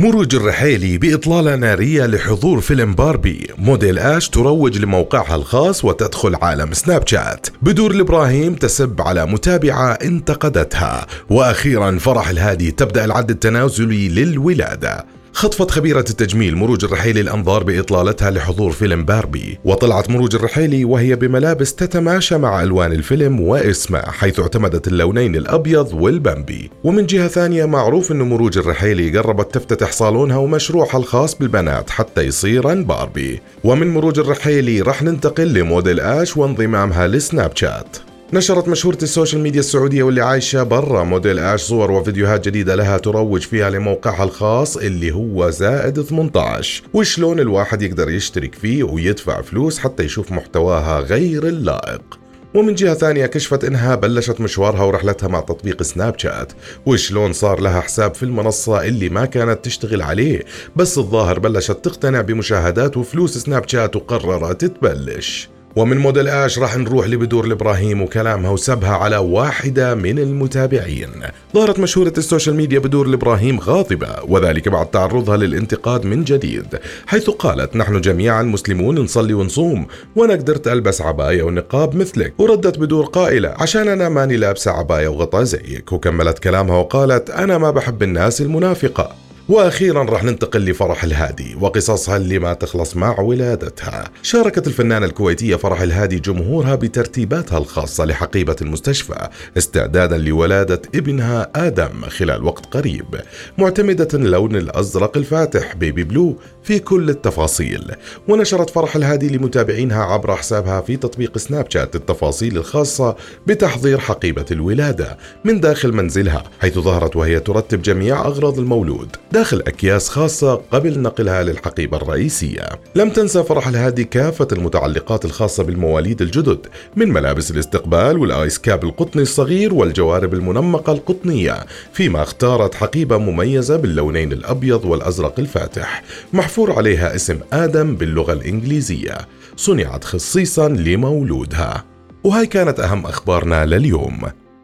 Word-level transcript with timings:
مروج 0.00 0.34
الرحيلي 0.34 0.98
بإطلالة 0.98 1.56
نارية 1.56 2.06
لحضور 2.06 2.60
فيلم 2.60 2.94
باربي. 2.94 3.46
موديل 3.58 3.98
آش 3.98 4.28
تروج 4.28 4.78
لموقعها 4.78 5.36
الخاص 5.36 5.84
وتدخل 5.84 6.34
عالم 6.42 6.72
سناب 6.72 7.06
شات. 7.06 7.46
بدور 7.62 7.90
الإبراهيم 7.90 8.54
تسب 8.54 9.00
على 9.00 9.26
متابعة 9.26 9.92
انتقدتها. 9.92 11.06
وأخيرا 11.30 11.98
فرح 11.98 12.28
الهادي 12.28 12.70
تبدأ 12.70 13.04
العد 13.04 13.30
التنازلي 13.30 14.08
للولادة. 14.08 15.06
خطفت 15.32 15.70
خبيرة 15.70 16.04
التجميل 16.10 16.56
مروج 16.56 16.84
الرحيلي 16.84 17.20
الأنظار 17.20 17.64
بإطلالتها 17.64 18.30
لحضور 18.30 18.72
فيلم 18.72 19.04
باربي 19.04 19.58
وطلعت 19.64 20.10
مروج 20.10 20.34
الرحيلي 20.34 20.84
وهي 20.84 21.16
بملابس 21.16 21.74
تتماشى 21.74 22.38
مع 22.38 22.62
ألوان 22.62 22.92
الفيلم 22.92 23.40
واسمه 23.40 24.00
حيث 24.00 24.40
اعتمدت 24.40 24.88
اللونين 24.88 25.36
الأبيض 25.36 25.94
والبمبي 25.94 26.70
ومن 26.84 27.06
جهة 27.06 27.28
ثانية 27.28 27.64
معروف 27.64 28.12
أن 28.12 28.22
مروج 28.22 28.58
الرحيلي 28.58 29.18
قربت 29.18 29.54
تفتتح 29.54 29.92
صالونها 29.92 30.36
ومشروعها 30.36 30.96
الخاص 30.96 31.34
بالبنات 31.34 31.90
حتى 31.90 32.22
يصيرا 32.22 32.74
باربي. 32.74 33.40
ومن 33.64 33.86
مروج 33.94 34.18
الرحيلي 34.18 34.80
رح 34.80 35.02
ننتقل 35.02 35.52
لموديل 35.54 36.00
آش 36.00 36.36
وانضمامها 36.36 37.06
لسناب 37.06 37.56
شات. 37.56 37.96
نشرت 38.32 38.68
مشهورة 38.68 38.98
ال 39.02 39.08
social 39.08 39.42
media 39.42 39.60
السعودية 39.60 40.02
واللي 40.02 40.20
عايشة 40.20 40.62
برا 40.62 41.04
موديل 41.04 41.38
أش 41.38 41.60
صور 41.60 41.90
وفيديوهات 41.90 42.48
جديدة 42.48 42.74
لها 42.74 42.98
تروج 42.98 43.40
فيها 43.40 43.70
لموقعها 43.70 44.24
الخاص 44.24 44.76
اللي 44.76 45.12
هو 45.12 45.50
زائد 45.50 46.02
18 46.02 46.82
وشلون 46.94 47.40
الواحد 47.40 47.82
يقدر 47.82 48.10
يشترك 48.10 48.54
فيه 48.54 48.82
ويدفع 48.82 49.40
فلوس 49.40 49.78
حتى 49.78 50.02
يشوف 50.02 50.32
محتواها 50.32 51.00
غير 51.00 51.46
اللائق. 51.46 52.18
ومن 52.54 52.74
جهة 52.74 52.94
ثانية 52.94 53.26
كشفت 53.26 53.64
إنها 53.64 53.94
بلشت 53.94 54.40
مشوارها 54.40 54.82
ورحلتها 54.82 55.28
مع 55.28 55.40
تطبيق 55.40 55.82
سناب 55.82 56.18
شات. 56.18 56.52
وشلون 56.86 57.32
صار 57.32 57.60
لها 57.60 57.80
حساب 57.80 58.14
في 58.14 58.22
المنصة 58.22 58.84
اللي 58.84 59.08
ما 59.08 59.24
كانت 59.24 59.64
تشتغل 59.64 60.02
عليه. 60.02 60.44
بس 60.76 60.98
الظاهر 60.98 61.38
بلشت 61.38 61.84
تقتنع 61.84 62.20
بمشاهدات 62.20 62.96
وفلوس 62.96 63.38
سناب 63.38 63.68
شات 63.68 63.96
وقررت 63.96 64.64
تبلش. 64.64 65.48
ومن 65.76 65.98
موديل 65.98 66.28
آش 66.28 66.58
راح 66.58 66.76
نروح 66.76 67.06
لبدور 67.06 67.44
الابراهيم 67.44 68.02
وكلامها 68.02 68.50
وسبها 68.50 68.90
على 68.90 69.16
واحدة 69.16 69.94
من 69.94 70.18
المتابعين. 70.18 71.10
ظهرت 71.54 71.78
مشهورة 71.78 72.12
ال 72.18 72.23
social 72.23 72.56
media 72.56 72.78
بدور 72.78 73.06
الابراهيم 73.06 73.60
غاضبة 73.60 74.08
وذلك 74.28 74.68
بعد 74.68 74.86
تعرضها 74.86 75.36
للانتقاد 75.36 76.04
من 76.04 76.24
جديد 76.24 76.66
حيث 77.06 77.30
قالت 77.30 77.76
نحن 77.76 78.00
جميعا 78.00 78.42
مسلمون 78.42 78.98
نصلي 78.98 79.34
ونصوم 79.34 79.86
وأنا 80.16 80.32
قدرت 80.32 80.68
ألبس 80.68 81.00
عباية 81.02 81.42
ونقاب 81.42 81.96
مثلك. 81.96 82.34
وردت 82.38 82.78
بدور 82.78 83.04
قائلة 83.04 83.54
عشان 83.58 83.88
أنا 83.88 84.08
ماني 84.08 84.36
لابسة 84.36 84.70
عباية 84.70 85.08
وغطاء 85.08 85.42
زيك. 85.42 85.92
وكملت 85.92 86.38
كلامها 86.38 86.76
وقالت 86.76 87.30
أنا 87.30 87.58
ما 87.58 87.70
بحب 87.70 88.02
الناس 88.02 88.40
المنافقة. 88.40 89.29
وأخيرا 89.50 90.02
راح 90.04 90.24
ننتقل 90.24 90.64
لفرح 90.64 91.04
الهادي 91.04 91.56
وقصصها 91.60 92.16
اللي 92.16 92.38
ما 92.38 92.52
تخلص 92.52 92.96
مع 92.96 93.20
ولادتها. 93.20 94.04
شاركت 94.22 94.66
الفنانة 94.66 95.06
الكويتية 95.06 95.56
فرح 95.56 95.80
الهادي 95.80 96.18
جمهورها 96.18 96.74
بترتيباتها 96.74 97.58
الخاصة 97.58 98.04
لحقيبة 98.04 98.56
المستشفى 98.62 99.28
استعدادا 99.58 100.18
لولادة 100.18 100.82
ابنها 100.94 101.50
آدم 101.56 102.02
خلال 102.08 102.44
وقت 102.44 102.66
قريب، 102.66 103.20
معتمدة 103.58 104.08
اللون 104.14 104.56
الأزرق 104.56 105.16
الفاتح 105.16 105.74
بيبي 105.74 106.04
بلو 106.04 106.36
في 106.62 106.78
كل 106.78 107.10
التفاصيل. 107.10 107.92
ونشرت 108.28 108.70
فرح 108.70 108.96
الهادي 108.96 109.36
لمتابعينها 109.36 110.04
عبر 110.04 110.36
حسابها 110.36 110.80
في 110.80 110.96
تطبيق 110.96 111.38
سناب 111.38 111.66
شات 111.70 111.96
التفاصيل 111.96 112.56
الخاصة 112.56 113.16
بتحضير 113.46 113.98
حقيبة 113.98 114.46
الولادة 114.50 115.18
من 115.44 115.60
داخل 115.60 115.92
منزلها 115.92 116.44
حيث 116.60 116.78
ظهرت 116.78 117.16
وهي 117.16 117.40
ترتب 117.40 117.82
جميع 117.82 118.20
أغراض 118.20 118.58
المولود. 118.58 119.16
داخل 119.40 119.62
أكياس 119.66 120.08
خاصة 120.08 120.54
قبل 120.54 121.00
نقلها 121.00 121.42
للحقيبة 121.42 121.96
الرئيسية. 121.96 122.68
لم 122.94 123.10
تنسى 123.10 123.42
فرح 123.42 123.68
الهادي 123.68 124.04
كافة 124.04 124.48
المتعلقات 124.52 125.24
الخاصة 125.24 125.62
بالمواليد 125.62 126.22
الجدد 126.22 126.66
من 126.96 127.08
ملابس 127.08 127.50
الاستقبال 127.50 128.18
والآيس 128.18 128.58
كاب 128.58 128.84
القطني 128.84 129.22
الصغير 129.22 129.74
والجوارب 129.74 130.34
المنمقة 130.34 130.92
القطنية 130.92 131.66
فيما 131.92 132.22
اختارت 132.22 132.74
حقيبة 132.74 133.18
مميزة 133.18 133.76
باللونين 133.76 134.32
الأبيض 134.32 134.84
والأزرق 134.84 135.34
الفاتح 135.38 136.02
محفور 136.32 136.72
عليها 136.72 137.14
اسم 137.14 137.38
آدم 137.52 137.96
باللغة 137.96 138.32
الإنجليزية. 138.32 139.18
صنعت 139.56 140.04
خصيصا 140.04 140.68
لمولودها. 140.68 141.84
وهاي 142.24 142.46
كانت 142.46 142.80
أهم 142.80 143.06
أخبارنا 143.06 143.66
لليوم. 143.66 144.20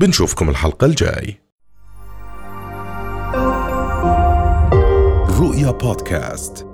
بنشوفكم 0.00 0.50
الحلقة 0.50 0.84
الجاي. 0.84 1.49
رؤيا 5.40 5.70
بودكاست. 5.70 6.69